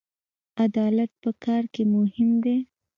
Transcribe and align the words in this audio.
عدالت 0.65 1.11
په 1.23 1.29
کار 1.43 1.63
کې 1.73 1.83
مهم 1.95 2.29
دی 2.43 2.57